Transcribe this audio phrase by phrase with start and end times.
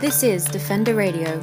[0.00, 1.40] This is Defender Radio.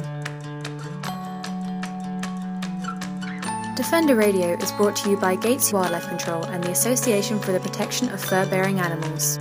[3.76, 7.60] Defender Radio is brought to you by Gates Wildlife Control and the Association for the
[7.60, 9.38] Protection of Fur Bearing Animals.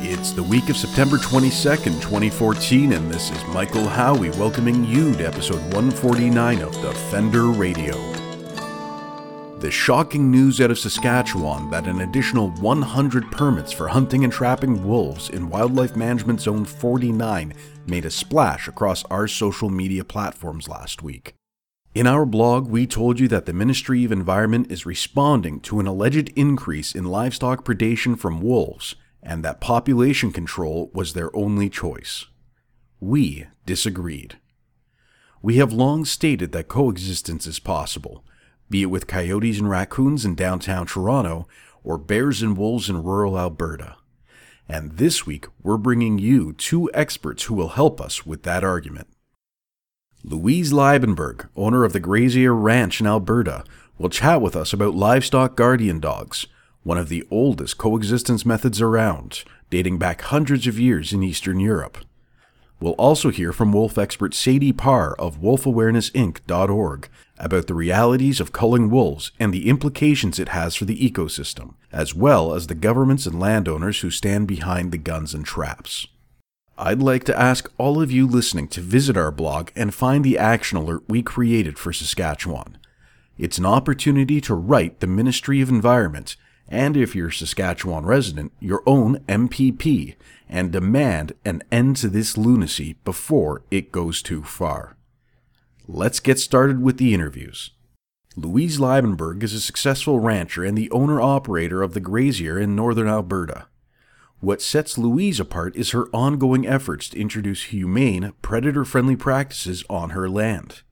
[0.00, 5.26] It's the week of September 22nd, 2014, and this is Michael Howie welcoming you to
[5.26, 8.15] episode 149 of Defender Radio.
[9.58, 14.86] The shocking news out of Saskatchewan that an additional 100 permits for hunting and trapping
[14.86, 17.54] wolves in Wildlife Management Zone 49
[17.86, 21.32] made a splash across our social media platforms last week.
[21.94, 25.86] In our blog, we told you that the Ministry of Environment is responding to an
[25.86, 32.26] alleged increase in livestock predation from wolves and that population control was their only choice.
[33.00, 34.36] We disagreed.
[35.40, 38.22] We have long stated that coexistence is possible,
[38.68, 41.46] be it with coyotes and raccoons in downtown Toronto
[41.84, 43.96] or bears and wolves in rural Alberta.
[44.68, 49.06] And this week, we're bringing you two experts who will help us with that argument.
[50.24, 53.62] Louise Liebenberg, owner of the Grazerie Ranch in Alberta,
[53.96, 56.46] will chat with us about livestock guardian dogs,
[56.82, 61.98] one of the oldest coexistence methods around, dating back hundreds of years in Eastern Europe.
[62.78, 68.90] We'll also hear from wolf expert Sadie Parr of wolfawarenessinc.org about the realities of culling
[68.90, 73.40] wolves and the implications it has for the ecosystem, as well as the governments and
[73.40, 76.06] landowners who stand behind the guns and traps.
[76.78, 80.36] I'd like to ask all of you listening to visit our blog and find the
[80.36, 82.76] action alert we created for Saskatchewan.
[83.38, 86.36] It's an opportunity to write the Ministry of Environment
[86.68, 90.16] and if you're a Saskatchewan resident, your own MPP,
[90.48, 94.96] and demand an end to this lunacy before it goes too far.
[95.88, 97.70] Let's get started with the interviews.
[98.36, 103.08] Louise Liebenberg is a successful rancher and the owner operator of the Grazerie in northern
[103.08, 103.66] Alberta.
[104.40, 110.10] What sets Louise apart is her ongoing efforts to introduce humane, predator friendly practices on
[110.10, 110.82] her land.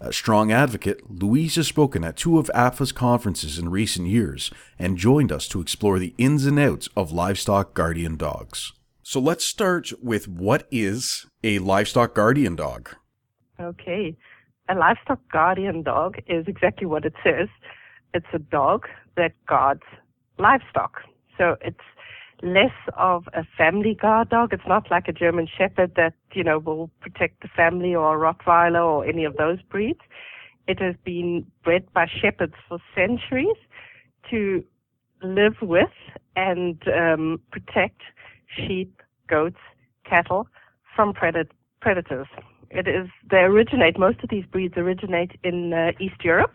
[0.00, 4.96] A strong advocate, Louise has spoken at two of AFA's conferences in recent years and
[4.96, 8.72] joined us to explore the ins and outs of livestock guardian dogs.
[9.12, 12.96] So let's start with what is a livestock guardian dog?
[13.60, 14.16] Okay.
[14.70, 17.48] A livestock guardian dog is exactly what it says.
[18.14, 18.86] It's a dog
[19.18, 19.82] that guards
[20.38, 21.02] livestock.
[21.36, 21.84] So it's
[22.42, 24.54] less of a family guard dog.
[24.54, 28.34] It's not like a German Shepherd that, you know, will protect the family or a
[28.34, 30.00] Rottweiler or any of those breeds.
[30.66, 33.58] It has been bred by shepherds for centuries
[34.30, 34.64] to
[35.22, 35.92] live with
[36.34, 38.00] and um, protect
[38.56, 39.01] sheep,
[39.36, 39.62] goats,
[40.12, 40.42] cattle
[40.94, 42.28] from predat- predators.
[42.70, 46.54] It is they originate most of these breeds originate in uh, East Europe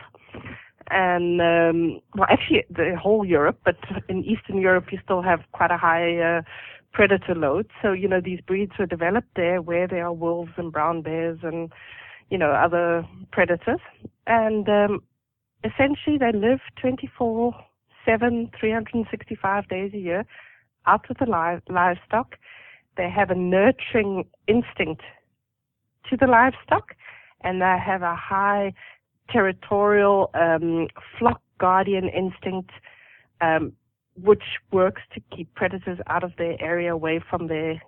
[0.90, 3.76] and um, well, actually the whole Europe, but
[4.08, 6.42] in Eastern Europe you still have quite a high uh,
[6.92, 7.66] predator load.
[7.82, 11.38] So you know these breeds were developed there where there are wolves and brown bears
[11.42, 11.70] and
[12.30, 13.80] you know other predators,
[14.26, 15.02] and um,
[15.64, 17.54] essentially they live 24
[18.06, 20.24] 7 365 days a year
[20.86, 22.36] out with the li- livestock.
[22.98, 25.02] They have a nurturing instinct
[26.10, 26.96] to the livestock,
[27.42, 28.74] and they have a high
[29.30, 30.88] territorial um,
[31.18, 32.70] flock guardian instinct,
[33.40, 33.72] um,
[34.20, 34.42] which
[34.72, 37.80] works to keep predators out of their area, away from their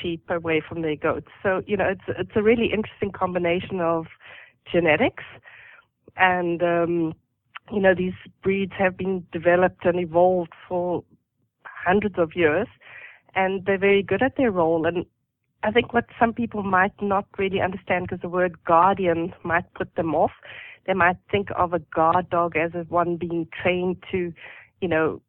[0.00, 1.28] sheep, away from their goats.
[1.42, 4.06] So you know, it's it's a really interesting combination of
[4.70, 5.24] genetics,
[6.16, 7.14] and um,
[7.72, 8.12] you know, these
[8.42, 11.02] breeds have been developed and evolved for
[11.64, 12.68] hundreds of years,
[13.34, 14.86] and they're very good at their role.
[14.86, 15.06] And
[15.62, 19.94] I think what some people might not really understand, because the word guardian might put
[19.94, 20.32] them off,
[20.86, 24.32] they might think of a guard dog as one being trained to,
[24.80, 25.22] you know,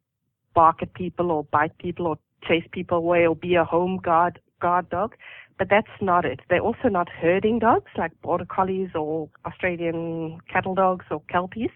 [0.54, 4.40] bark at people or bite people or chase people away or be a home guard
[4.60, 5.14] guard dog.
[5.56, 6.40] But that's not it.
[6.50, 11.70] They're also not herding dogs like border collies or Australian cattle dogs or kelpies.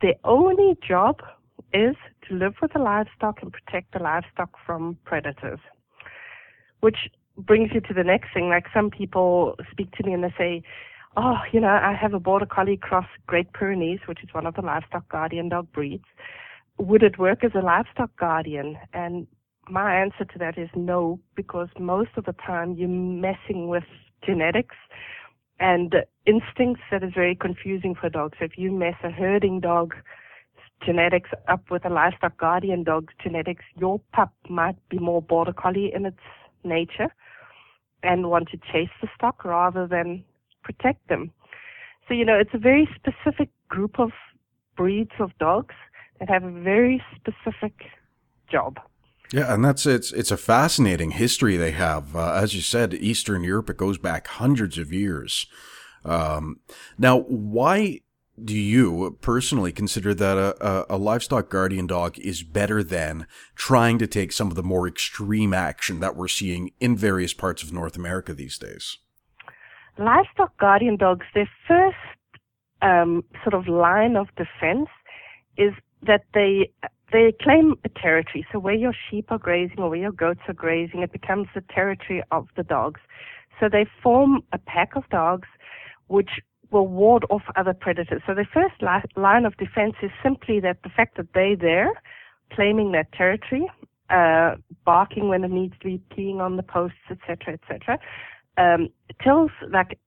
[0.00, 1.20] Their only job
[1.72, 1.96] is
[2.28, 5.60] to live with the livestock and protect the livestock from predators.
[6.80, 6.96] Which
[7.36, 8.48] brings you to the next thing.
[8.48, 10.62] Like some people speak to me and they say,
[11.16, 14.54] oh, you know, I have a border collie cross Great Pyrenees, which is one of
[14.54, 16.04] the livestock guardian dog breeds.
[16.78, 18.78] Would it work as a livestock guardian?
[18.92, 19.26] And
[19.68, 23.84] my answer to that is no, because most of the time you're messing with
[24.24, 24.76] genetics
[25.60, 25.94] and
[26.26, 28.36] instincts that is very confusing for dogs.
[28.38, 29.94] So if you mess a herding dog
[30.84, 35.92] genetics up with a livestock guardian dog genetics, your pup might be more border collie
[35.94, 36.18] in its
[36.64, 37.08] nature
[38.02, 40.24] and want to chase the stock rather than
[40.62, 41.30] protect them.
[42.08, 44.10] So, you know, it's a very specific group of
[44.76, 45.74] breeds of dogs
[46.18, 47.74] that have a very specific
[48.50, 48.78] job.
[49.32, 52.14] Yeah, and that's it's it's a fascinating history they have.
[52.14, 55.46] Uh, as you said, Eastern Europe it goes back hundreds of years.
[56.04, 56.60] Um,
[56.98, 58.00] now, why
[58.44, 64.06] do you personally consider that a, a, livestock guardian dog is better than trying to
[64.06, 67.96] take some of the more extreme action that we're seeing in various parts of North
[67.96, 68.98] America these days?
[69.98, 71.96] Livestock guardian dogs, their first
[72.80, 74.88] um, sort of line of defense
[75.56, 75.72] is
[76.02, 76.70] that they
[77.12, 78.46] they claim a territory.
[78.50, 81.62] So where your sheep are grazing or where your goats are grazing, it becomes the
[81.72, 83.00] territory of the dogs.
[83.60, 85.46] So they form a pack of dogs
[86.08, 86.30] which
[86.72, 88.22] will ward off other predators.
[88.26, 91.92] So the first li- line of defense is simply that the fact that they're there,
[92.52, 93.66] claiming that territory,
[94.10, 97.98] uh, barking when it needs to be, peeing on the posts, etc., etc.,
[98.58, 98.88] um,
[99.22, 99.98] tells like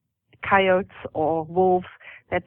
[0.47, 1.87] coyotes or wolves
[2.29, 2.43] that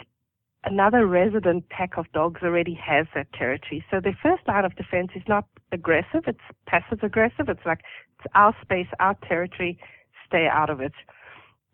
[0.65, 3.85] another resident pack of dogs already has that territory.
[3.91, 7.49] So the first line of defense is not aggressive, it's passive aggressive.
[7.49, 7.81] It's like
[8.19, 9.79] it's our space, our territory,
[10.27, 10.93] stay out of it.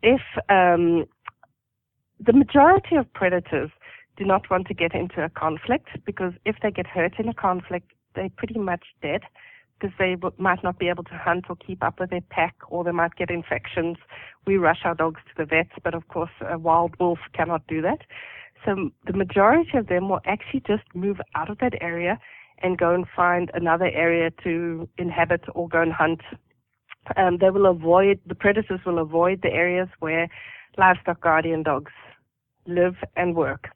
[0.02, 1.06] If um,
[2.20, 3.70] the majority of predators
[4.16, 7.34] do not want to get into a conflict because if they get hurt in a
[7.34, 9.22] conflict, they're pretty much dead
[9.78, 12.55] because they w- might not be able to hunt or keep up with their pack
[12.69, 13.96] or they might get infections.
[14.46, 17.82] We rush our dogs to the vets, but of course a wild wolf cannot do
[17.82, 18.02] that.
[18.64, 22.19] So the majority of them will actually just move out of that area
[22.62, 26.20] and go and find another area to inhabit or go and hunt.
[27.17, 30.28] Um, they will avoid, the predators will avoid the areas where
[30.78, 31.93] livestock guardian dogs
[32.66, 33.69] live and work.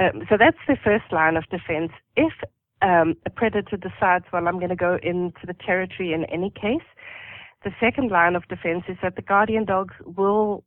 [0.00, 1.92] Um, so that's the first line of defense.
[2.16, 2.32] If
[2.82, 6.86] um, a predator decides, well, I'm going to go into the territory in any case,
[7.64, 10.62] the second line of defense is that the guardian dogs will,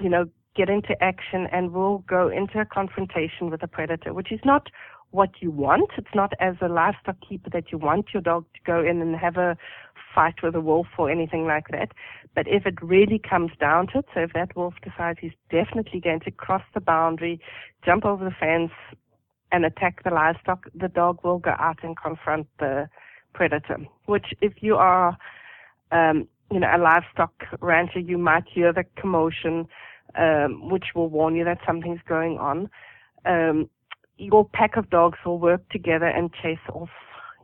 [0.00, 0.26] you know,
[0.56, 4.68] get into action and will go into a confrontation with a predator, which is not
[5.10, 5.90] what you want.
[5.98, 9.14] It's not as a livestock keeper that you want your dog to go in and
[9.16, 9.56] have a
[10.14, 11.92] fight with a wolf or anything like that.
[12.34, 16.00] But if it really comes down to it, so if that wolf decides he's definitely
[16.00, 17.40] going to cross the boundary,
[17.84, 18.72] jump over the fence,
[19.52, 22.88] and attack the livestock, the dog will go out and confront the
[23.34, 23.78] predator.
[24.06, 25.16] Which, if you are,
[25.92, 29.68] um, you know, a livestock rancher, you might hear the commotion,
[30.18, 32.68] um, which will warn you that something's going on.
[33.26, 33.70] Um,
[34.16, 36.90] your pack of dogs will work together and chase off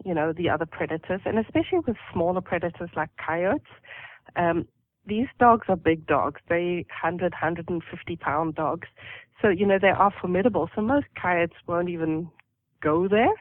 [0.04, 3.66] you know, the other predators, and especially with smaller predators like coyotes.
[4.36, 4.66] Um,
[5.06, 6.40] these dogs are big dogs.
[6.48, 8.88] They 100, 150 pound dogs.
[9.40, 10.68] So, you know, they are formidable.
[10.74, 12.30] So most coyotes won't even
[12.82, 13.32] go there.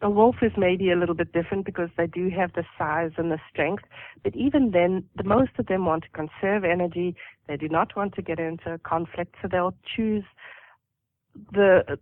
[0.00, 3.32] A wolf is maybe a little bit different because they do have the size and
[3.32, 3.82] the strength.
[4.22, 7.16] But even then, the most of them want to conserve energy.
[7.48, 9.34] They do not want to get into a conflict.
[9.42, 10.24] So they'll choose
[11.52, 11.98] the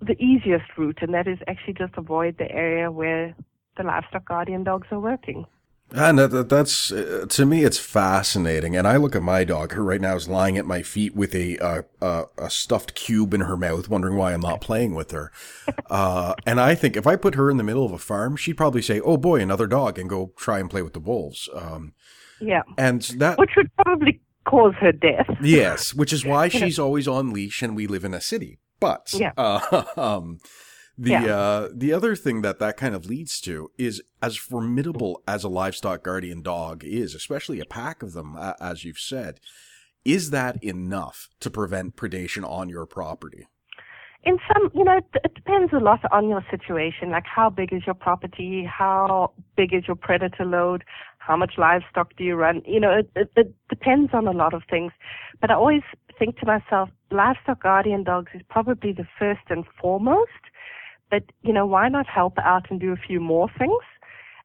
[0.00, 3.34] the easiest route, and that is actually just avoid the area where
[3.76, 5.46] the livestock guardian dogs are working.
[5.90, 8.76] And that, that's uh, to me, it's fascinating.
[8.76, 11.34] And I look at my dog, who right now is lying at my feet with
[11.34, 15.10] a uh, uh, a stuffed cube in her mouth, wondering why I'm not playing with
[15.12, 15.32] her.
[15.90, 18.58] Uh, and I think if I put her in the middle of a farm, she'd
[18.58, 21.48] probably say, "Oh boy, another dog," and go try and play with the wolves.
[21.54, 21.94] Um,
[22.42, 25.26] yeah, and that which would probably cause her death.
[25.40, 28.58] yes, which is why she's always on leash, and we live in a city.
[28.80, 29.32] But yeah.
[29.36, 30.38] Uh, um,
[30.96, 31.36] the Yeah.
[31.36, 35.48] uh, the other thing that that kind of leads to is as formidable as a
[35.48, 39.40] livestock guardian dog is, especially a pack of them, uh, as you've said,
[40.04, 43.46] is that enough to prevent predation on your property?
[44.24, 47.10] in some, you know, it, depends a lot on your situation.
[47.10, 48.68] Like, how big is your property?
[48.68, 50.84] How big is your predator load?
[51.18, 52.62] How much livestock do you run?
[52.66, 54.92] You know, it, it, it depends on a lot of things.
[55.40, 55.82] But I always
[56.18, 60.30] think to myself, livestock guardian dogs is probably the first and foremost.
[61.10, 63.82] But, you know, why not help out and do a few more things?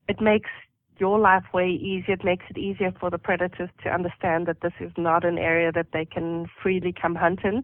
[0.07, 0.49] It makes
[0.97, 2.13] your life way easier.
[2.13, 5.71] It makes it easier for the predators to understand that this is not an area
[5.71, 7.63] that they can freely come hunt in.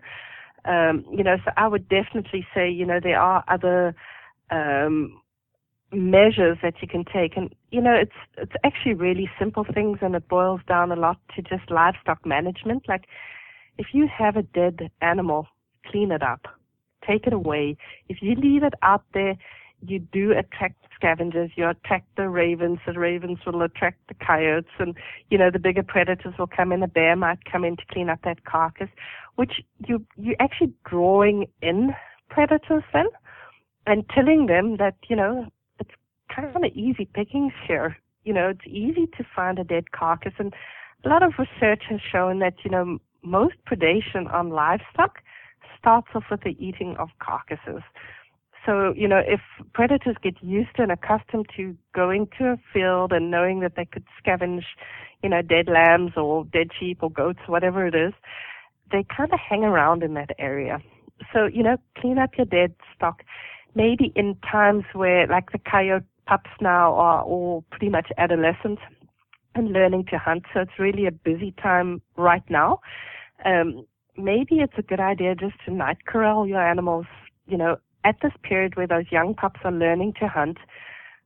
[0.65, 3.95] Um, you know, so I would definitely say, you know, there are other
[4.51, 5.21] um,
[5.91, 10.15] measures that you can take, and you know, it's it's actually really simple things, and
[10.15, 12.87] it boils down a lot to just livestock management.
[12.87, 13.05] Like,
[13.79, 15.48] if you have a dead animal,
[15.89, 16.45] clean it up,
[17.07, 17.77] take it away.
[18.09, 19.36] If you leave it out there,
[19.81, 21.51] you do attract scavengers.
[21.55, 22.79] You attract the ravens.
[22.86, 24.95] The ravens will attract the coyotes, and
[25.29, 26.83] you know the bigger predators will come in.
[26.83, 28.89] A bear might come in to clean up that carcass,
[29.36, 31.95] which you you're actually drawing in
[32.29, 33.07] predators then,
[33.88, 35.48] and telling them that you know
[35.79, 35.91] it's
[36.36, 37.95] kind of easy pickings here.
[38.25, 40.53] You know it's easy to find a dead carcass, and
[41.05, 45.19] a lot of research has shown that you know most predation on livestock
[45.77, 47.81] starts off with the eating of carcasses.
[48.65, 49.39] So, you know, if
[49.73, 54.03] predators get used and accustomed to going to a field and knowing that they could
[54.21, 54.63] scavenge,
[55.23, 58.13] you know, dead lambs or dead sheep or goats, whatever it is,
[58.91, 60.79] they kind of hang around in that area.
[61.33, 63.23] So, you know, clean up your dead stock.
[63.75, 68.79] Maybe in times where, like the coyote pups now are all pretty much adolescent
[69.56, 72.79] and learning to hunt, so it's really a busy time right now.
[73.46, 73.86] Um,
[74.18, 77.06] maybe it's a good idea just to night corral your animals,
[77.48, 80.58] you know, at this period where those young pups are learning to hunt.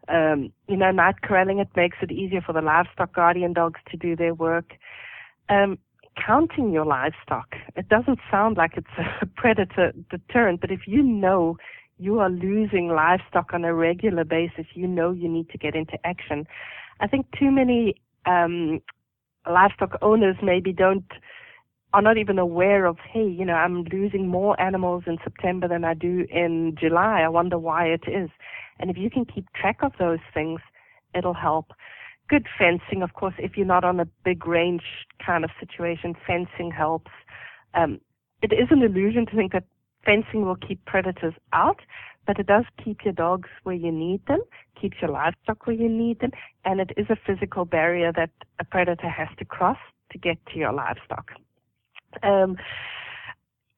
[0.10, 3.98] Um, you know, night corralling it makes it easier for the livestock guardian dogs to
[3.98, 4.74] do their work.
[5.50, 5.78] Um,
[6.16, 7.56] counting your livestock.
[7.76, 8.88] It doesn't sound like it's
[9.22, 11.58] a predator deterrent, but if you know
[12.00, 15.98] you are losing livestock on a regular basis, you know you need to get into
[16.06, 16.46] action.
[17.00, 18.82] I think too many um,
[19.50, 21.06] livestock owners maybe don't
[21.94, 25.84] are not even aware of, hey, you know, I'm losing more animals in September than
[25.84, 27.22] I do in July.
[27.22, 28.32] I wonder why it is.
[28.80, 30.60] And if you can keep track of those things,
[31.14, 31.68] it'll help.
[32.30, 34.82] Good fencing, of course, if you're not on a big range
[35.24, 37.12] kind of situation, fencing helps.
[37.76, 38.02] Um,
[38.42, 39.66] it is an illusion to think that
[40.06, 41.80] fencing will keep predators out,
[42.26, 44.42] but it does keep your dogs where you need them,
[44.80, 46.32] keeps your livestock where you need them,
[46.66, 48.30] and it is a physical barrier that
[48.60, 49.78] a predator has to cross
[50.12, 51.32] to get to your livestock.
[52.22, 52.58] Um,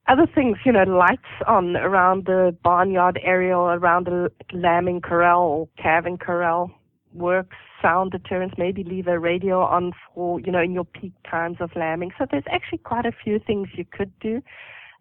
[0.08, 5.42] other things, you know, lights on around the barnyard area or around the lambing corral
[5.42, 6.70] or calving corral
[7.12, 11.56] works, sound deterrence, maybe leave a radio on for, you know, in your peak times
[11.60, 12.12] of lambing.
[12.18, 14.42] So there's actually quite a few things you could do.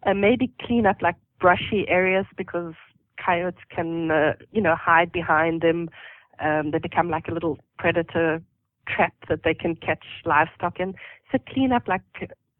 [0.05, 2.73] And maybe clean up like brushy areas because
[3.23, 5.89] coyotes can, uh, you know, hide behind them.
[6.39, 8.41] Um, they become like a little predator
[8.87, 10.93] trap that they can catch livestock in.
[11.31, 12.01] So clean up like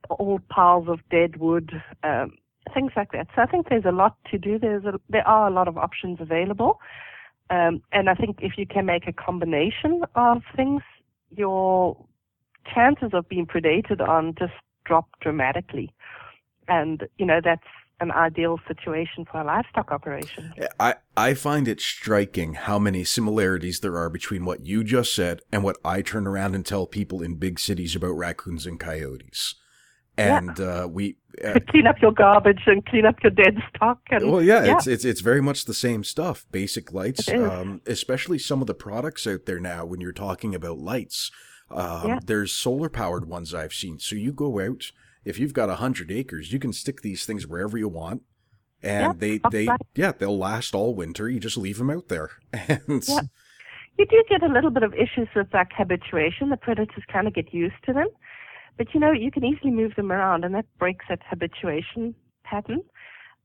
[0.09, 2.33] old piles of dead wood, um,
[2.73, 3.27] things like that.
[3.35, 4.57] So I think there's a lot to do.
[4.57, 6.79] There's a, there are a lot of options available.
[7.49, 10.81] Um, and I think if you can make a combination of things,
[11.29, 11.95] your
[12.73, 14.53] chances of being predated on just
[14.85, 15.93] drop dramatically.
[16.67, 17.63] And, you know, that's
[18.01, 20.53] an ideal situation for a livestock operation.
[20.79, 25.41] I, I find it striking how many similarities there are between what you just said
[25.51, 29.55] and what I turn around and tell people in big cities about raccoons and coyotes
[30.17, 30.65] and yeah.
[30.65, 33.99] uh, we uh, clean up your garbage and clean up your dead stock.
[34.09, 36.45] And, well, yeah, yeah, it's it's it's very much the same stuff.
[36.51, 39.85] Basic lights, um, especially some of the products out there now.
[39.85, 41.31] When you're talking about lights,
[41.69, 42.19] um, yeah.
[42.23, 43.99] there's solar powered ones I've seen.
[43.99, 44.91] So you go out
[45.25, 48.21] if you've got a hundred acres, you can stick these things wherever you want,
[48.81, 51.29] and they they yeah they'll last all winter.
[51.29, 53.05] You just leave them out there, and.
[53.97, 56.49] You do get a little bit of issues with like habituation.
[56.49, 58.07] The predators kind of get used to them.
[58.77, 62.13] But you know, you can easily move them around, and that breaks that habituation
[62.43, 62.81] pattern.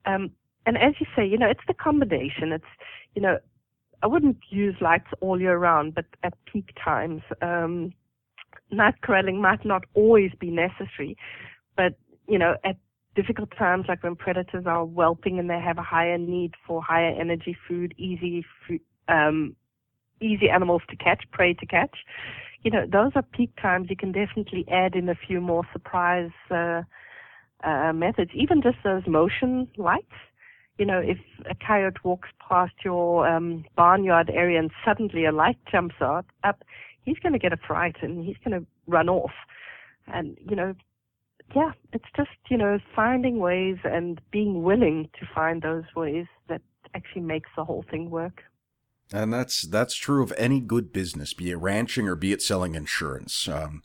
[0.07, 0.33] Um,
[0.67, 2.53] and as you say, you know, it's the combination.
[2.53, 2.65] It's,
[3.15, 3.39] you know,
[4.03, 7.93] I wouldn't use lights all year round, but at peak times, um,
[8.71, 11.17] night corralling might not always be necessary.
[11.81, 11.95] But,
[12.29, 12.77] you know, at
[13.17, 17.15] difficult times, like when predators are whelping and they have a higher need for higher
[17.19, 19.57] energy food, easy food, um,
[20.21, 21.97] easy animals to catch, prey to catch,
[22.65, 23.87] you know, those are peak times.
[23.89, 26.83] You can definitely add in a few more surprise uh,
[27.65, 30.21] uh, methods, even just those motion lights.
[30.77, 31.17] You know, if
[31.49, 36.63] a coyote walks past your um, barnyard area and suddenly a light jumps out, up,
[37.07, 39.33] he's going to get a fright and he's going to run off.
[40.13, 40.75] And, you know,
[41.55, 46.63] yeah, it's just, you know, finding ways and being willing to find those ways that
[46.95, 48.43] actually makes the whole thing work.
[49.13, 52.77] And that's that's true of any good business, be it ranching or be it selling
[52.77, 53.49] insurance.
[53.49, 53.83] Um,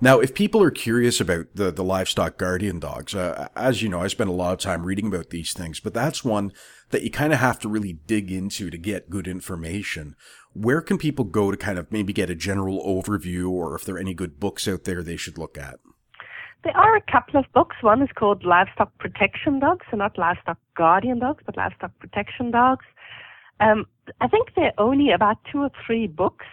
[0.00, 4.00] now, if people are curious about the the livestock guardian dogs, uh, as you know,
[4.00, 6.52] I spend a lot of time reading about these things, but that's one
[6.90, 10.14] that you kind of have to really dig into to get good information.
[10.52, 13.96] Where can people go to kind of maybe get a general overview, or if there
[13.96, 15.80] are any good books out there they should look at?
[16.64, 17.76] There are a couple of books.
[17.82, 22.84] One is called Livestock Protection Dogs, so not Livestock Guardian Dogs, but Livestock Protection Dogs.
[23.60, 23.86] Um,
[24.20, 26.46] I think there are only about two or three books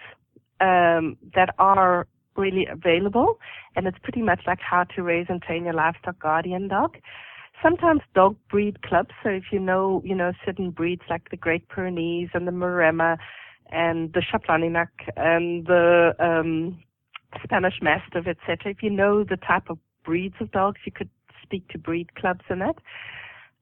[0.61, 2.07] um, that are
[2.37, 3.39] really available,
[3.75, 6.97] and it's pretty much like how to raise and train your livestock guardian dog.
[7.63, 9.11] Sometimes dog breed clubs.
[9.23, 13.17] So if you know, you know, certain breeds like the Great Pyrenees and the Maremma
[13.71, 16.77] and the Sarplaninac and the um,
[17.43, 18.71] Spanish Mastiff, etc.
[18.71, 21.09] If you know the type of breeds of dogs, you could
[21.43, 22.75] speak to breed clubs in that.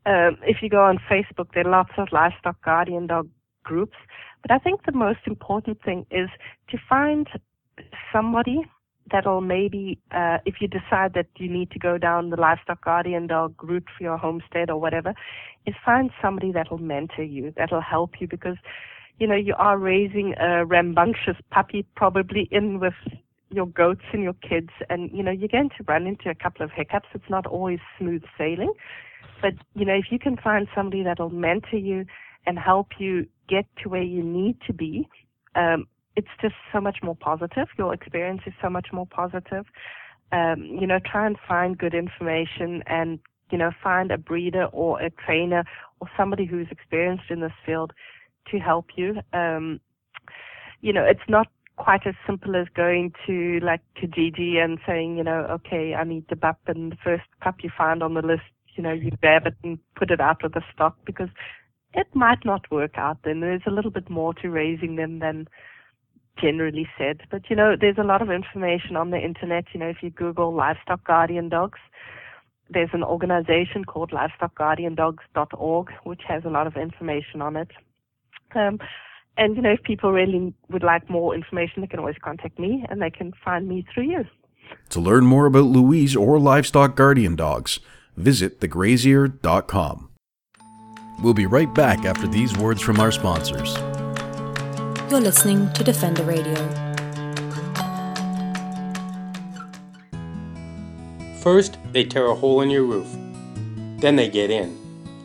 [0.05, 3.29] Um, if you go on Facebook, there are lots of livestock guardian dog
[3.63, 3.97] groups.
[4.41, 6.29] But I think the most important thing is
[6.69, 7.27] to find
[8.11, 8.61] somebody
[9.11, 13.27] that'll maybe, uh, if you decide that you need to go down the livestock guardian
[13.27, 15.13] dog route for your homestead or whatever,
[15.65, 18.57] is find somebody that'll mentor you, that'll help you because,
[19.19, 22.93] you know, you are raising a rambunctious puppy probably in with
[23.53, 26.63] your goats and your kids and, you know, you're going to run into a couple
[26.63, 27.07] of hiccups.
[27.13, 28.73] It's not always smooth sailing.
[29.41, 32.05] But, you know, if you can find somebody that'll mentor you
[32.45, 35.07] and help you get to where you need to be,
[35.55, 37.67] um, it's just so much more positive.
[37.77, 39.65] Your experience is so much more positive.
[40.31, 43.19] Um, you know, try and find good information and,
[43.51, 45.63] you know, find a breeder or a trainer
[45.99, 47.93] or somebody who's experienced in this field
[48.51, 49.15] to help you.
[49.33, 49.79] Um,
[50.81, 55.23] you know, it's not quite as simple as going to like Kijiji and saying, you
[55.23, 58.43] know, okay, I need the pup and the first pup you find on the list,
[58.75, 61.29] you know, you grab it and put it out of the stock because
[61.93, 63.39] it might not work out then.
[63.39, 65.47] There's a little bit more to raising them than
[66.41, 67.21] generally said.
[67.29, 69.65] But you know, there's a lot of information on the internet.
[69.73, 71.79] You know, if you Google livestock guardian dogs,
[72.69, 77.69] there's an organization called livestockguardiandogs.org, which has a lot of information on it.
[78.55, 78.79] Um,
[79.37, 82.85] and you know, if people really would like more information, they can always contact me,
[82.89, 84.25] and they can find me through you.
[84.89, 87.79] To learn more about Louise or livestock guardian dogs,
[88.15, 90.09] visit thegrazerie.com.
[91.21, 93.75] We'll be right back after these words from our sponsors.
[95.09, 96.55] You're listening to Defender Radio.
[101.41, 103.07] First, they tear a hole in your roof.
[103.99, 104.77] Then they get in,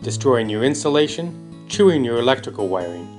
[0.03, 3.18] destroying your insulation, chewing your electrical wiring.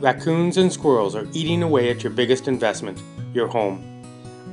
[0.00, 3.02] Raccoons and squirrels are eating away at your biggest investment,
[3.34, 3.82] your home.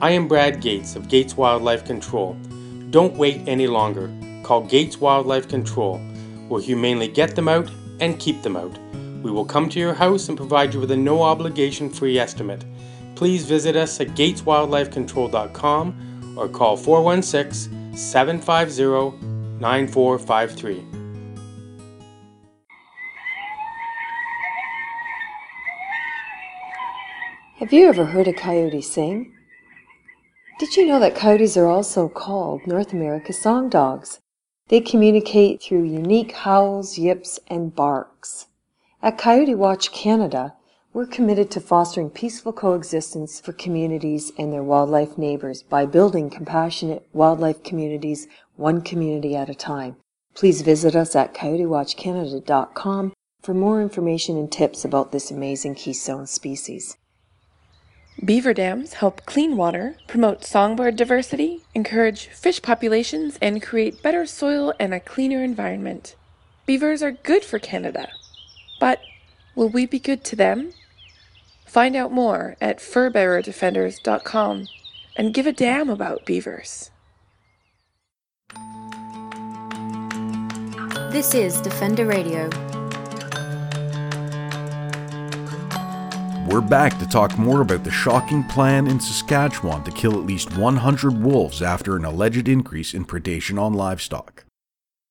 [0.02, 2.36] I am Brad Gates of Gates Wildlife Control.
[2.90, 4.12] Don't wait any longer.
[4.42, 6.02] Call Gates Wildlife Control.
[6.50, 8.76] We'll humanely get them out and keep them out.
[9.22, 12.66] We will come to your house and provide you with a no obligation free estimate.
[13.14, 19.16] Please visit us at gateswildlifecontrol.com or call 416 750
[19.60, 20.95] 9453.
[27.66, 29.34] Have you ever heard a coyote sing?
[30.60, 34.20] Did you know that coyotes are also called North America's song dogs?
[34.68, 38.46] They communicate through unique howls, yips, and barks.
[39.02, 40.54] At Coyote Watch Canada,
[40.94, 47.08] we're committed to fostering peaceful coexistence for communities and their wildlife neighbors by building compassionate
[47.14, 49.96] wildlife communities one community at a time.
[50.36, 56.96] Please visit us at coyotewatchcanada.com for more information and tips about this amazing keystone species.
[58.24, 64.74] Beaver dams help clean water, promote songbird diversity, encourage fish populations, and create better soil
[64.80, 66.16] and a cleaner environment.
[66.66, 68.08] Beavers are good for Canada.
[68.80, 69.02] But
[69.54, 70.72] will we be good to them?
[71.66, 74.68] Find out more at furbearerdefenders.com
[75.18, 76.92] and give a damn about beavers.
[81.12, 82.50] This is Defender Radio.
[86.48, 90.56] We're back to talk more about the shocking plan in Saskatchewan to kill at least
[90.56, 94.46] 100 wolves after an alleged increase in predation on livestock.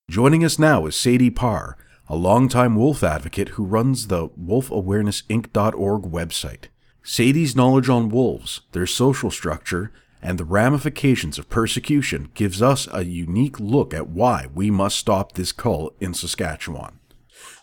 [0.09, 1.77] Joining us now is Sadie Parr,
[2.09, 6.67] a longtime wolf advocate who runs the wolfawarenessinc.org website.
[7.03, 9.91] Sadie's knowledge on wolves, their social structure,
[10.23, 15.33] and the ramifications of persecution gives us a unique look at why we must stop
[15.33, 17.01] this cult in Saskatchewan.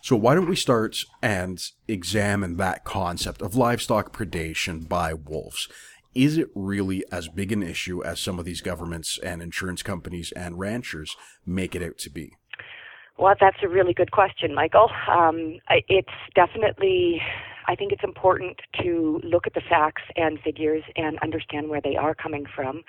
[0.02, 5.68] So, why don't we start and examine that concept of livestock predation by wolves?
[6.12, 10.32] Is it really as big an issue as some of these governments and insurance companies
[10.32, 11.14] and ranchers
[11.46, 12.32] make it out to be?
[13.16, 14.90] Well, that's a really good question, Michael.
[15.08, 17.22] Um, it's definitely,
[17.66, 21.96] I think it's important to look at the facts and figures and understand where they
[21.96, 22.82] are coming from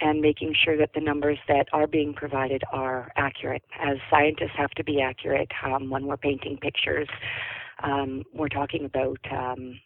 [0.00, 3.62] and making sure that the numbers that are being provided are accurate.
[3.80, 7.08] As scientists have to be accurate um, when we're painting pictures.
[7.82, 9.78] Um, we're talking about um,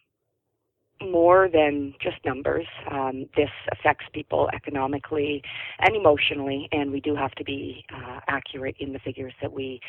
[1.01, 2.65] more than just numbers.
[2.91, 5.41] Um, this affects people economically
[5.79, 9.79] and emotionally, and we do have to be uh, accurate in the figures that we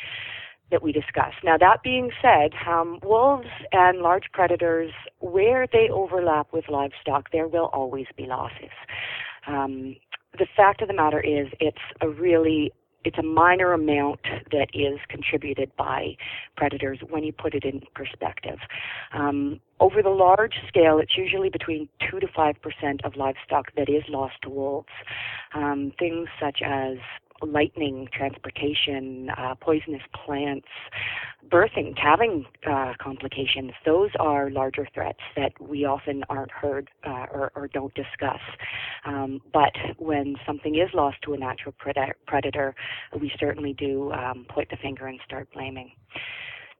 [0.71, 1.33] that we discuss.
[1.43, 7.47] Now, that being said, um, wolves and large predators, where they overlap with livestock, there
[7.47, 8.71] will always be losses.
[9.47, 9.95] Um,
[10.37, 12.71] the fact of the matter is, it's a really
[13.03, 14.19] it's a minor amount
[14.51, 16.15] that is contributed by
[16.55, 18.59] predators when you put it in perspective.
[19.13, 23.89] Um, over the large scale, it's usually between 2 to 5 percent of livestock that
[23.89, 24.89] is lost to wolves.
[25.55, 26.97] Um, things such as
[27.41, 30.67] lightning, transportation, uh, poisonous plants,
[31.49, 33.71] birthing, calving uh, complications.
[33.85, 38.39] Those are larger threats that we often aren't heard uh, or, or, don't discuss.
[39.05, 41.73] Um, but when something is lost to a natural
[42.25, 42.75] predator,
[43.19, 45.91] we certainly do um, point the finger and start blaming.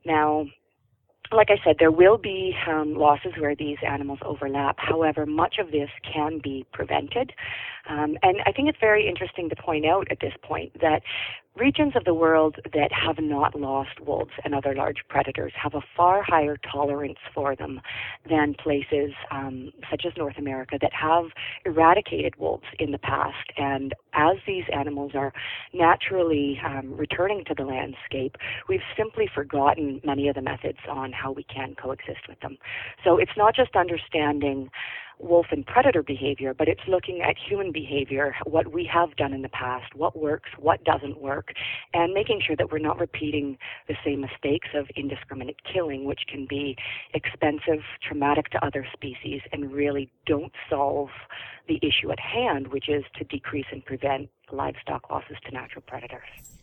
[0.06, 0.46] Now,
[1.32, 4.76] like I said, there will be um, losses where these animals overlap.
[4.80, 7.32] However, much of this can be prevented.
[7.90, 11.02] Um, and I think it's very interesting to point out at this point that
[11.58, 15.82] regions of the world that have not lost wolves and other large predators have a
[15.96, 17.82] far higher tolerance for them
[18.30, 21.26] than places um, such as North America that have
[21.66, 23.52] eradicated wolves in the past.
[23.58, 25.34] And as these animals are
[25.74, 28.38] naturally um, returning to the landscape,
[28.70, 32.58] we've simply forgotten many of the methods on how we can coexist with them.
[33.04, 34.70] So it's not just understanding
[35.22, 39.42] wolf and predator behavior, but it's looking at human behavior, what we have done in
[39.42, 41.54] the past, what works, what doesn't work,
[41.94, 43.58] and making sure that we're not repeating
[43.88, 46.76] the same mistakes of indiscriminate killing, which can be
[47.14, 51.10] expensive, traumatic to other species, and really don't solve
[51.68, 56.60] the issue at hand, which is to decrease and prevent livestock losses to natural predators.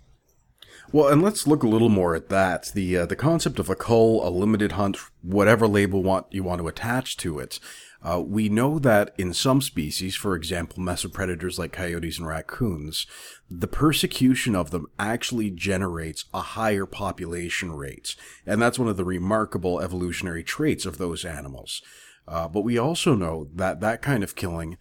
[0.92, 2.70] Well, and let's look a little more at that.
[2.74, 6.60] The uh, the concept of a cull, a limited hunt, whatever label want you want
[6.60, 7.58] to attach to it.
[8.02, 13.06] Uh, we know that in some species, for example, mesopredators like coyotes and raccoons,
[13.50, 18.14] the persecution of them actually generates a higher population rate.
[18.46, 21.82] And that's one of the remarkable evolutionary traits of those animals.
[22.26, 24.78] Uh, but we also know that that kind of killing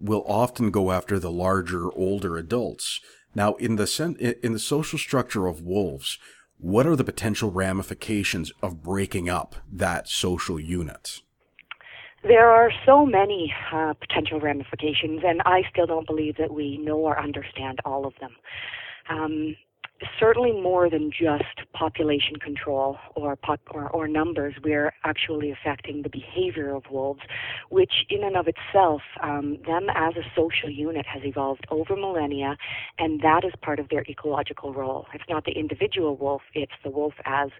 [0.00, 3.00] will often go after the larger, older adults.
[3.34, 6.18] Now, in the in the social structure of wolves,
[6.58, 11.20] what are the potential ramifications of breaking up that social unit?
[12.24, 16.98] There are so many uh, potential ramifications, and I still don't believe that we know
[16.98, 18.34] or understand all of them.
[19.08, 19.56] Um,
[20.18, 24.54] certainly more than just population control or, pop, or, or numbers.
[24.62, 27.20] We're actually affecting the behavior of wolves,
[27.70, 32.56] which in and of itself, um, them as a social unit has evolved over millennia,
[32.98, 35.06] and that is part of their ecological role.
[35.14, 37.50] It's not the individual wolf, it's the wolf as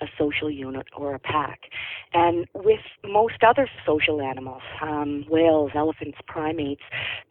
[0.00, 1.60] a social unit or a pack.
[2.12, 6.82] And with most other social animals, um, whales, elephants, primates,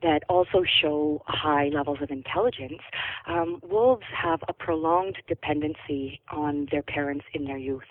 [0.02, 2.82] that also show high levels of intelligence,
[3.28, 7.84] um, wolves have a prolonged dependency on their parents in their youth.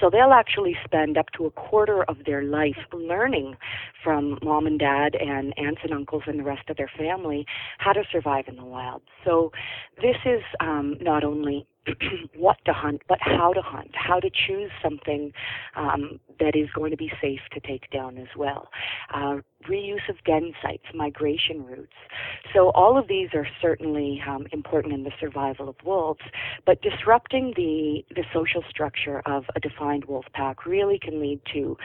[0.00, 3.56] So they'll actually spend up to a quarter of their life learning
[4.02, 7.46] from mom and dad and aunts and uncles and the rest of their family
[7.78, 9.02] how to survive in the wild.
[9.24, 9.52] So
[10.00, 11.66] this is um, not only
[12.36, 15.32] what to hunt, but how to hunt, how to choose something
[15.76, 18.68] um, that is going to be safe to take down as well.
[19.14, 19.36] Uh,
[19.68, 21.92] reuse of den sites, migration routes.
[22.54, 26.20] So all of these are certainly um, important in the survival of wolves,
[26.66, 31.76] but disrupting the, the social structure of a defined wolf pack really can lead to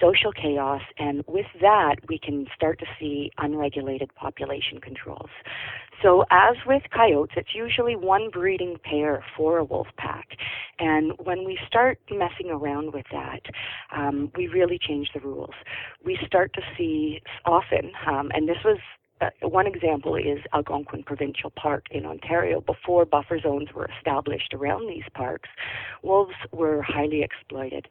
[0.00, 5.30] social chaos, and with that, we can start to see unregulated population controls.
[6.00, 10.26] So, as with coyotes, it's usually one breeding pair for a wolf pack.
[10.78, 13.40] And when we start messing around with that,
[13.94, 15.54] um, we really change the rules.
[16.04, 18.78] We start to see often, um, and this was
[19.20, 22.60] uh, one example is Algonquin Provincial Park in Ontario.
[22.60, 25.48] Before buffer zones were established around these parks,
[26.02, 27.86] wolves were highly exploited,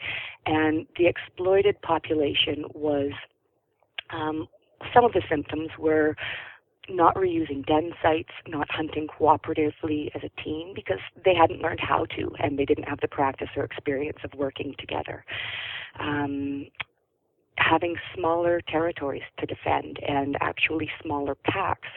[0.45, 3.11] and the exploited population was.
[4.09, 4.49] Um,
[4.95, 6.15] some of the symptoms were
[6.89, 12.05] not reusing den sites, not hunting cooperatively as a team because they hadn't learned how
[12.17, 15.23] to and they didn't have the practice or experience of working together.
[15.99, 16.67] Um,
[17.57, 21.87] having smaller territories to defend and actually smaller packs.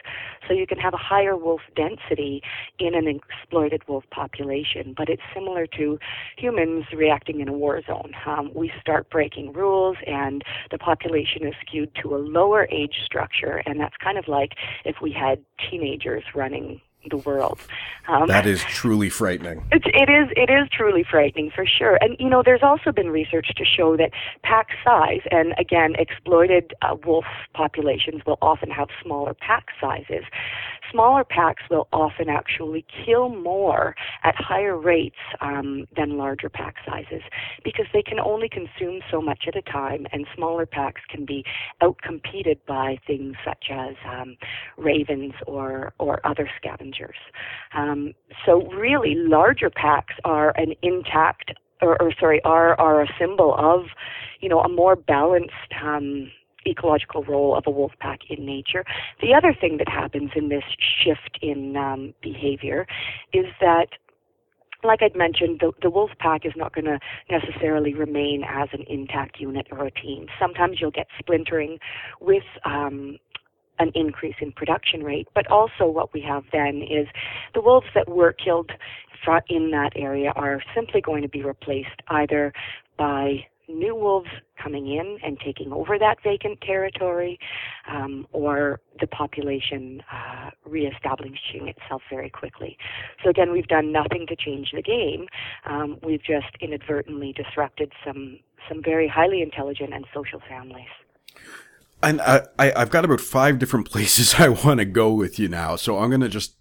[0.47, 2.41] So you can have a higher wolf density
[2.79, 5.97] in an exploited wolf population, but it's similar to
[6.37, 8.11] humans reacting in a war zone.
[8.25, 13.61] Um, we start breaking rules and the population is skewed to a lower age structure,
[13.65, 17.59] and that's kind of like if we had teenagers running the world.
[18.07, 19.63] Um, that is truly frightening.
[19.71, 20.29] It's, it is.
[20.35, 21.97] It is truly frightening for sure.
[22.01, 24.11] And you know, there's also been research to show that
[24.43, 30.23] pack size, and again, exploited uh, wolf populations will often have smaller pack sizes.
[30.91, 37.21] Smaller packs will often actually kill more at higher rates um, than larger pack sizes
[37.63, 41.43] because they can only consume so much at a time, and smaller packs can be
[41.81, 44.37] outcompeted by things such as um,
[44.77, 46.94] ravens or or other scavengers
[47.73, 48.13] um,
[48.45, 53.85] so really, larger packs are an intact, or, or sorry, are are a symbol of,
[54.41, 55.51] you know, a more balanced.
[55.83, 56.31] Um,
[56.67, 58.83] ecological role of a wolf pack in nature.
[59.21, 60.63] The other thing that happens in this
[61.03, 62.87] shift in um, behavior
[63.33, 63.89] is that
[64.83, 68.85] like I'd mentioned, the, the wolf pack is not going to necessarily remain as an
[68.87, 70.27] intact unit or a team.
[70.39, 71.79] Sometimes you'll get splintering
[72.21, 73.17] with um,
[73.79, 75.27] an increase in production rate.
[75.33, 77.07] But also, what we have then is
[77.53, 78.71] the wolves that were killed
[79.49, 82.53] in that area are simply going to be replaced either
[82.97, 84.29] by new wolves
[84.61, 87.39] coming in and taking over that vacant territory,
[87.91, 92.77] um, or the population uh, reestablishing itself very quickly.
[93.23, 95.27] So again, we've done nothing to change the game.
[95.65, 100.87] Um, we've just inadvertently disrupted some some very highly intelligent and social families.
[102.03, 105.47] And I, I, I've got about five different places I want to go with you
[105.47, 106.55] now, so I'm going to just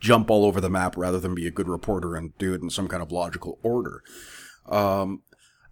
[0.00, 2.70] jump all over the map rather than be a good reporter and do it in
[2.70, 4.02] some kind of logical order.
[4.66, 5.22] Um,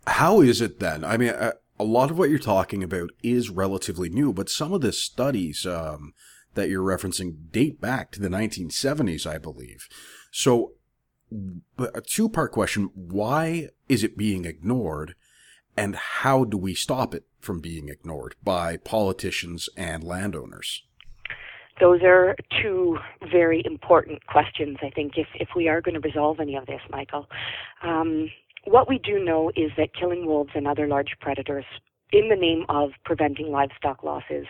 [0.06, 1.04] how is it then?
[1.04, 4.72] I mean, a, a, lot of what you're talking about is relatively new, but some
[4.72, 6.14] of the studies um,
[6.54, 9.88] that you're referencing date back to the 1970s, I believe.
[10.30, 10.72] So,
[11.78, 15.14] a two part question why is it being ignored,
[15.76, 20.82] and how do we stop it from being ignored by politicians and landowners?
[21.80, 22.98] Those are two
[23.32, 26.80] very important questions, I think, if, if we are going to resolve any of this,
[26.90, 27.26] Michael.
[27.82, 28.30] Um,
[28.64, 31.64] what we do know is that killing wolves and other large predators
[32.12, 34.46] in the name of preventing livestock losses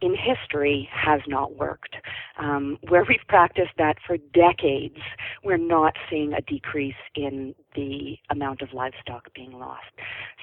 [0.00, 1.96] in history has not worked.
[2.38, 4.98] Um, where we've practiced that for decades,
[5.42, 9.84] we're not seeing a decrease in the amount of livestock being lost.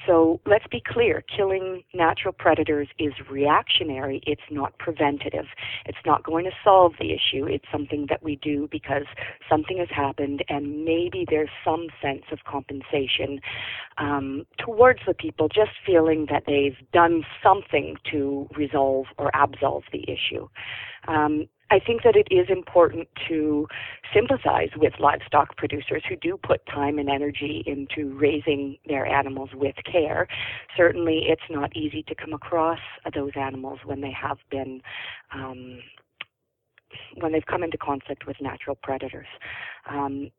[0.06, 5.46] So let's be clear killing natural predators is reactionary, it's not preventative.
[5.86, 7.46] It's not going to solve the issue.
[7.46, 9.04] It's something that we do because
[9.48, 13.40] something has happened and maybe there's some sense of compensation
[13.98, 20.02] um, towards the people just feeling that they've done something to resolve or absolve the
[20.02, 20.48] issue.
[21.06, 23.66] Um, I think that it is important to
[24.14, 29.74] sympathize with livestock producers who do put time and energy into raising their animals with
[29.90, 30.28] care.
[30.76, 32.78] Certainly, it's not easy to come across
[33.14, 34.80] those animals when they have been.
[35.32, 35.80] Um,
[37.16, 39.26] when they've come into conflict with natural predators.
[39.90, 40.30] Um,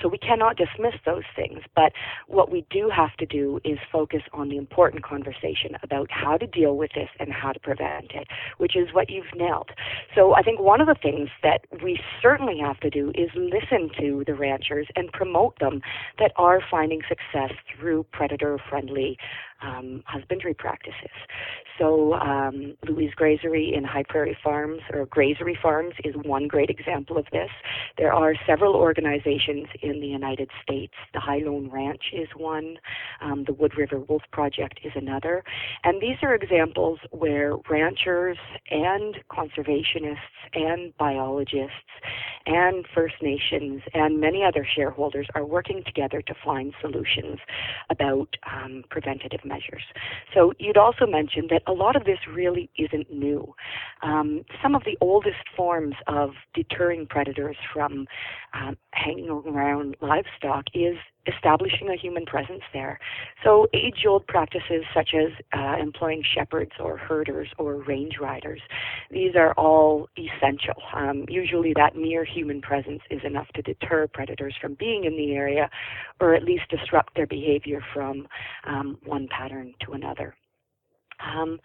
[0.00, 1.60] so we cannot dismiss those things.
[1.74, 1.92] But
[2.26, 6.46] what we do have to do is focus on the important conversation about how to
[6.46, 8.28] deal with this and how to prevent it,
[8.58, 9.70] which is what you've nailed.
[10.14, 13.90] So I think one of the things that we certainly have to do is listen
[14.00, 15.80] to the ranchers and promote them
[16.18, 19.16] that are finding success through predator friendly
[19.64, 21.10] um, husbandry practices.
[21.78, 27.18] So, um, Louise Grazerie in High Prairie Farms, or Grazerie Farms, is one great example
[27.18, 27.50] of this.
[27.98, 30.94] There are several organizations in the United States.
[31.12, 32.76] The High Lone Ranch is one,
[33.20, 35.42] um, the Wood River Wolf Project is another.
[35.82, 38.38] And these are examples where ranchers
[38.70, 40.16] and conservationists
[40.54, 41.72] and biologists
[42.46, 47.38] and First Nations and many other shareholders are working together to find solutions
[47.90, 49.84] about um, preventative measures.
[50.34, 53.54] So you'd also mentioned that a lot of this really isn't new.
[54.02, 58.06] Um, some of the oldest forms of deterring predators from
[58.52, 62.98] um, hanging around livestock is establishing a human presence there.
[63.42, 68.60] So, age old practices such as uh, employing shepherds or herders or range riders,
[69.10, 70.80] these are all essential.
[70.94, 75.32] Um, usually, that mere human presence is enough to deter predators from being in the
[75.32, 75.68] area
[76.20, 78.26] or at least disrupt their behavior from
[78.66, 80.34] um, one pattern to another.
[81.20, 81.58] Um,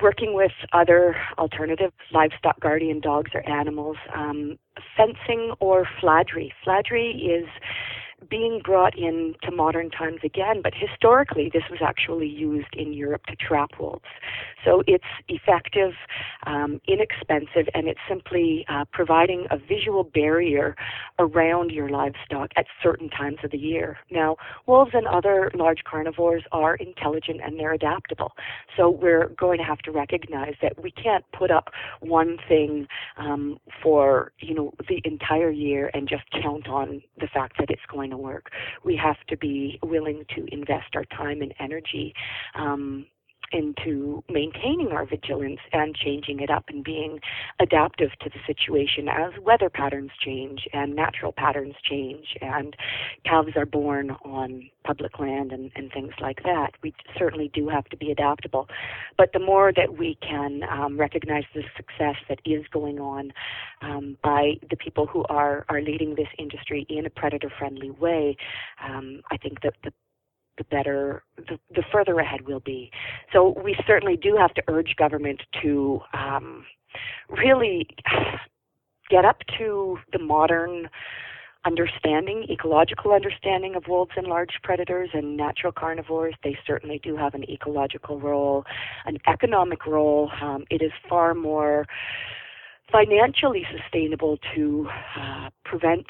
[0.00, 4.58] working with other alternative livestock guardian dogs or animals, um,
[4.96, 6.52] fencing or fladry.
[6.64, 7.48] Fladry is
[8.28, 13.22] being brought in to modern times again, but historically this was actually used in Europe
[13.26, 14.04] to trap wolves.
[14.64, 15.92] So it's effective,
[16.46, 20.76] um, inexpensive, and it's simply uh, providing a visual barrier
[21.18, 23.98] around your livestock at certain times of the year.
[24.10, 28.32] Now, wolves and other large carnivores are intelligent and they're adaptable.
[28.76, 31.68] So we're going to have to recognize that we can't put up
[32.00, 37.56] one thing um, for you know the entire year and just count on the fact
[37.58, 38.50] that it's going work.
[38.84, 42.14] We have to be willing to invest our time and energy
[42.54, 43.06] um,
[43.52, 47.20] into maintaining our vigilance and changing it up and being
[47.60, 52.76] adaptive to the situation as weather patterns change and natural patterns change and
[53.24, 56.70] calves are born on public land and, and things like that.
[56.82, 58.68] We certainly do have to be adaptable.
[59.16, 63.32] But the more that we can um, recognize the success that is going on
[63.82, 68.36] um, by the people who are, are leading this industry in a predator friendly way,
[68.84, 69.92] um, I think that the
[70.60, 72.90] the better, the, the further ahead we'll be.
[73.32, 76.64] So we certainly do have to urge government to um,
[77.30, 77.88] really
[79.10, 80.90] get up to the modern
[81.64, 86.34] understanding, ecological understanding of wolves and large predators and natural carnivores.
[86.44, 88.64] They certainly do have an ecological role,
[89.06, 90.30] an economic role.
[90.42, 91.86] Um, it is far more
[92.92, 96.06] financially sustainable to uh, prevent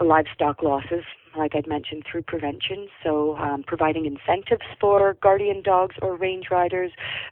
[0.00, 1.04] livestock losses,
[1.36, 2.88] like I'd mentioned, through prevention.
[3.02, 6.90] So, um, providing incentives for guardian dogs or range riders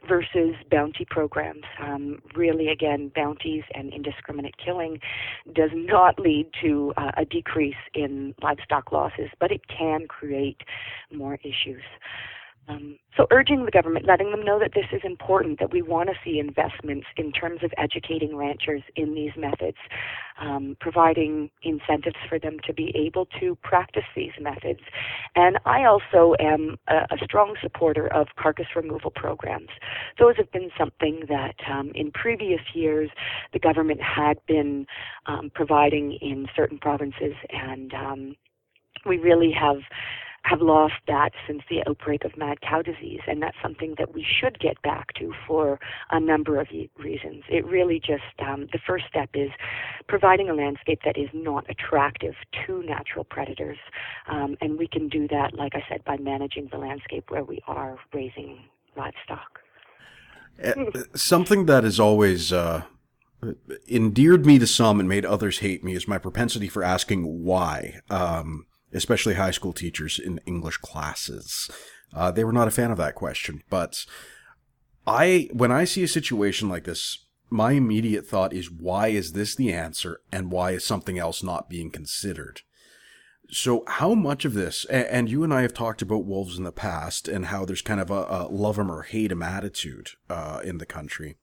[0.08, 1.64] versus bounty programs.
[1.80, 5.00] Um, really, again, bounties and indiscriminate killing
[5.54, 10.60] does not lead to uh, a decrease in livestock losses, but it can create
[11.12, 11.82] more issues.
[12.68, 16.08] Um, so urging the government, letting them know that this is important, that we want
[16.08, 19.76] to see investments in terms of educating ranchers in these methods,
[20.40, 24.80] um, providing incentives for them to be able to practice these methods.
[25.34, 29.68] And I also am a, a strong supporter of carcass removal programs.
[30.18, 33.10] Those have been something that um, in previous years
[33.52, 34.86] the government had been
[35.26, 38.36] um, providing in certain provinces, and um,
[39.04, 39.78] we really have
[40.44, 44.24] have lost that since the outbreak of mad cow disease, and that's something that we
[44.24, 45.78] should get back to for
[46.10, 47.44] a number of reasons.
[47.48, 49.50] It really just um, the first step is
[50.08, 52.34] providing a landscape that is not attractive
[52.66, 53.78] to natural predators,
[54.28, 57.62] um, and we can do that, like I said, by managing the landscape where we
[57.68, 58.64] are raising
[58.96, 59.60] livestock.
[60.58, 60.74] Eh,
[61.14, 62.82] something that has always uh,
[63.88, 68.00] endeared me to some and made others hate me is my propensity for asking why.
[68.10, 71.70] Um, especially high school teachers in English classes.
[72.14, 74.04] Uh, they were not a fan of that question, but
[75.06, 79.54] I, when I see a situation like this, my immediate thought is why is this
[79.54, 82.62] the answer and why is something else not being considered?
[83.50, 86.72] So, how much of this, and you and I have talked about wolves in the
[86.72, 90.60] past and how there's kind of a, a love them or hate them attitude uh,
[90.64, 91.36] in the country.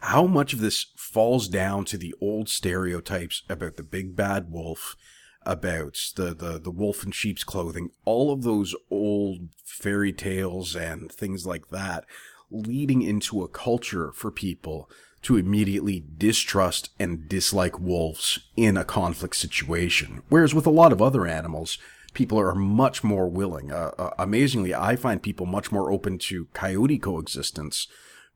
[0.00, 4.96] How much of this falls down to the old stereotypes about the big bad wolf
[5.44, 11.10] about the, the, the wolf in sheep's clothing, all of those old fairy tales and
[11.10, 12.04] things like that,
[12.50, 14.90] leading into a culture for people
[15.22, 20.22] to immediately distrust and dislike wolves in a conflict situation.
[20.28, 21.78] Whereas with a lot of other animals,
[22.14, 23.70] people are much more willing.
[23.70, 27.86] Uh, uh, amazingly, I find people much more open to coyote coexistence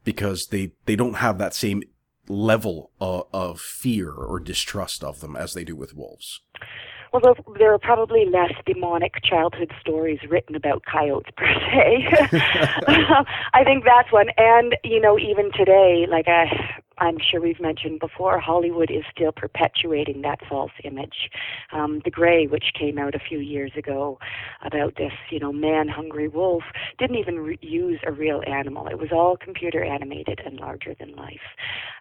[0.05, 1.83] because they, they don't have that same
[2.29, 6.41] level of, of fear or distrust of them as they do with wolves.
[7.15, 12.09] Well, there are probably less demonic childhood stories written about coyotes per se.
[13.55, 14.31] I think that's one.
[14.37, 16.47] And you know, even today, like I,
[16.99, 21.31] I'm sure we've mentioned before, Hollywood is still perpetuating that false image.
[21.71, 24.19] Um, the Grey, which came out a few years ago
[24.65, 26.65] about this, you know, man-hungry wolf,
[26.99, 28.89] didn't even re- use a real animal.
[28.89, 31.47] It was all computer animated and larger than life.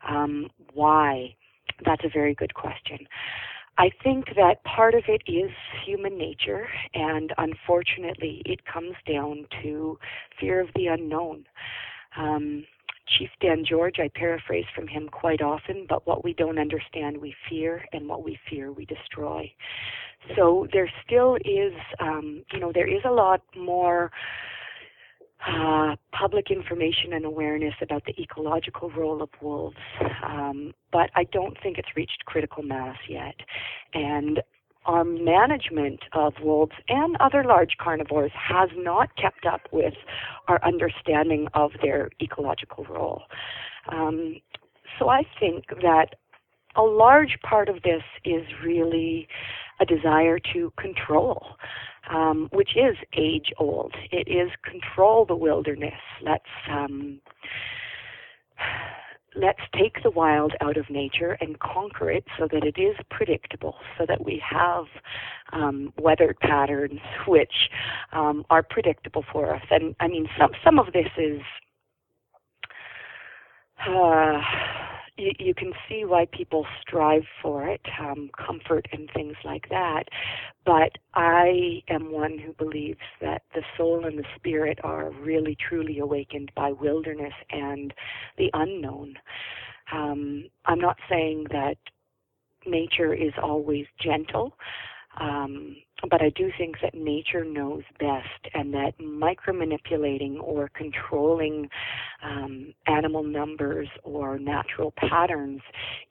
[0.10, 1.36] Um, why?
[1.86, 3.08] That's a very good question.
[3.77, 5.49] I think that part of it is
[5.86, 9.97] human nature, and unfortunately, it comes down to
[10.39, 11.45] fear of the unknown.
[12.15, 12.65] Um,
[13.17, 17.36] Chief Dan George, I paraphrase from him quite often, but what we don't understand, we
[17.49, 19.51] fear, and what we fear, we destroy.
[20.36, 24.12] So there still is, um, you know, there is a lot more
[25.47, 29.75] uh, public information and awareness about the ecological role of wolves,
[30.25, 33.36] um, but I don't think it's reached critical mass yet.
[33.93, 34.41] And
[34.86, 39.93] our management of wolves and other large carnivores has not kept up with
[40.47, 43.23] our understanding of their ecological role.
[43.91, 44.36] Um,
[44.99, 46.15] so I think that
[46.75, 49.27] a large part of this is really
[49.79, 51.45] a desire to control
[52.09, 53.93] um, which is age old.
[54.11, 55.93] It is control the wilderness.
[56.21, 57.21] Let's um,
[59.35, 63.75] let's take the wild out of nature and conquer it so that it is predictable,
[63.97, 64.85] so that we have
[65.51, 67.53] um, weather patterns which
[68.11, 69.63] um, are predictable for us.
[69.71, 71.41] And I mean, some some of this is.
[73.85, 74.39] Uh,
[75.17, 80.04] you, you can see why people strive for it, um, comfort and things like that.
[80.65, 85.99] But I am one who believes that the soul and the spirit are really truly
[85.99, 87.93] awakened by wilderness and
[88.38, 89.15] the unknown.
[89.91, 91.78] Um, I'm not saying that
[92.65, 94.56] nature is always gentle.
[95.20, 95.76] Um,
[96.09, 101.70] but I do think that nature knows best, and that micromanipulating or controlling
[102.24, 105.61] um, animal numbers or natural patterns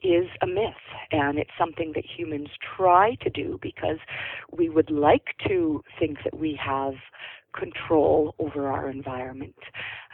[0.03, 0.73] is a myth,
[1.11, 3.99] and it's something that humans try to do because
[4.51, 6.95] we would like to think that we have
[7.59, 9.55] control over our environment.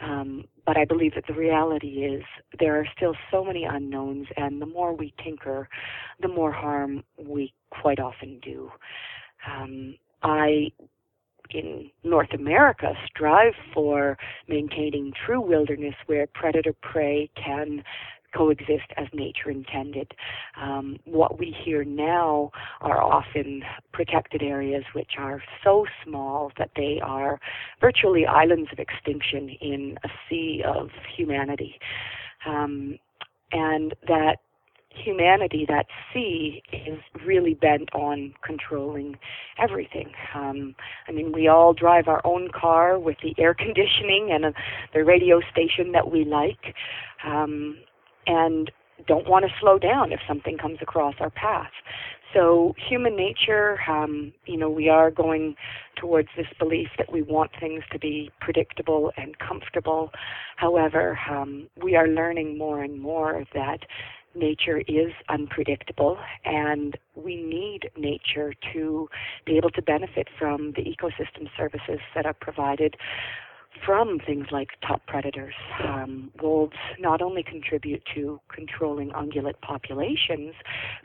[0.01, 2.23] Um, but I believe that the reality is
[2.59, 5.67] there are still so many unknowns, and the more we tinker,
[6.21, 8.71] the more harm we quite often do.
[9.49, 10.71] Um, I,
[11.51, 14.17] in North America, strive for
[14.47, 17.83] maintaining true wilderness where predator prey can
[18.35, 20.11] coexist as nature intended.
[20.61, 22.51] Um, what we hear now
[22.81, 23.63] are often
[23.93, 27.39] protected areas which are so small that they are
[27.81, 31.79] virtually islands of extinction in a sea of humanity.
[32.45, 32.97] Um,
[33.51, 34.37] and that
[34.89, 39.17] humanity, that sea, is really bent on controlling
[39.61, 40.11] everything.
[40.33, 40.75] Um,
[41.07, 44.51] I mean, we all drive our own car with the air conditioning and uh,
[44.93, 46.75] the radio station that we like,
[47.25, 47.77] um,
[48.29, 48.71] and
[49.07, 51.71] don't want to slow down if something comes across our path.
[52.33, 55.55] So, human nature, um, you know, we are going
[55.95, 60.11] towards this belief that we want things to be predictable and comfortable.
[60.57, 63.79] However, um, we are learning more and more that
[64.35, 69.09] nature is unpredictable and we need nature to
[69.45, 72.95] be able to benefit from the ecosystem services that are provided
[73.85, 75.53] from things like top predators.
[75.83, 80.53] Um, wolves not only contribute to controlling ungulate populations,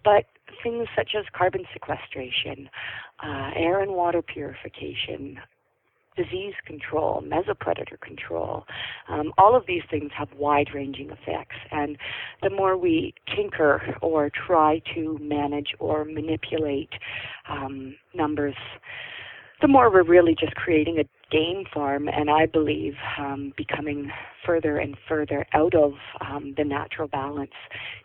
[0.05, 0.25] but
[0.63, 2.69] things such as carbon sequestration,
[3.23, 5.39] uh, air and water purification,
[6.17, 8.65] disease control, mesopredator control.
[9.09, 11.57] Um, all of these things have wide ranging effects.
[11.71, 11.97] And
[12.43, 16.91] the more we tinker or try to manage or manipulate
[17.49, 18.55] um, numbers,
[19.61, 24.11] the more we're really just creating a game farm, and I believe um, becoming
[24.45, 27.53] further and further out of um, the natural balance.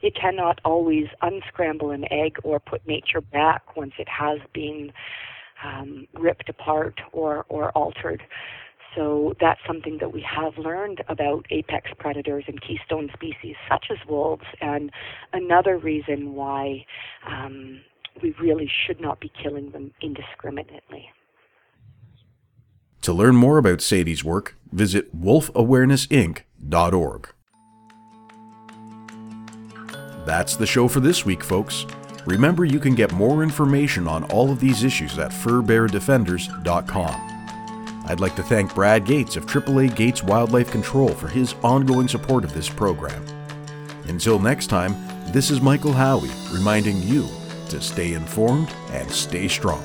[0.01, 4.91] You cannot always unscramble an egg or put nature back once it has been
[5.63, 8.23] um, ripped apart or, or altered.
[8.95, 13.97] So that's something that we have learned about apex predators and keystone species such as
[14.07, 14.91] wolves, and
[15.33, 16.85] another reason why
[17.27, 17.81] um,
[18.23, 21.09] we really should not be killing them indiscriminately.
[23.03, 27.29] To learn more about Sadie's work, visit wolfawarenessinc.org.
[30.25, 31.85] That's the show for this week, folks.
[32.25, 37.25] Remember, you can get more information on all of these issues at furbearerdefenders.com.
[38.05, 42.43] I'd like to thank Brad Gates of AAA Gates Wildlife Control for his ongoing support
[42.43, 43.23] of this program.
[44.07, 44.95] Until next time,
[45.31, 47.27] this is Michael Howie reminding you
[47.69, 49.83] to stay informed and stay strong.